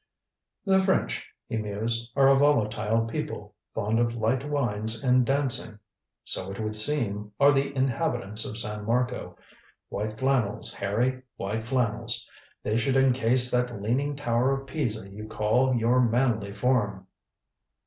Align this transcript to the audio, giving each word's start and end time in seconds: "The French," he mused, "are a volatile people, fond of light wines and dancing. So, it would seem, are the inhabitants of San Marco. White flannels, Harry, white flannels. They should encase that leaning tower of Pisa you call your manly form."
"The 0.65 0.81
French," 0.81 1.27
he 1.47 1.57
mused, 1.57 2.11
"are 2.15 2.27
a 2.27 2.35
volatile 2.35 3.05
people, 3.05 3.53
fond 3.75 3.99
of 3.99 4.15
light 4.15 4.49
wines 4.49 5.03
and 5.03 5.23
dancing. 5.23 5.77
So, 6.23 6.49
it 6.49 6.59
would 6.59 6.75
seem, 6.75 7.33
are 7.39 7.51
the 7.51 7.71
inhabitants 7.75 8.43
of 8.43 8.57
San 8.57 8.83
Marco. 8.85 9.37
White 9.89 10.17
flannels, 10.17 10.73
Harry, 10.73 11.21
white 11.37 11.67
flannels. 11.67 12.27
They 12.63 12.77
should 12.77 12.97
encase 12.97 13.51
that 13.51 13.79
leaning 13.79 14.15
tower 14.15 14.51
of 14.59 14.65
Pisa 14.65 15.07
you 15.07 15.27
call 15.27 15.75
your 15.75 16.01
manly 16.01 16.51
form." 16.55 17.05